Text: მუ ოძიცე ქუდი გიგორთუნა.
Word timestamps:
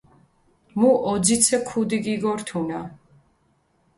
მუ 0.79 0.89
ოძიცე 1.11 1.57
ქუდი 1.67 1.97
გიგორთუნა. 2.05 2.79